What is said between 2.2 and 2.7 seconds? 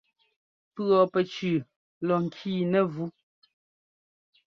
ŋkii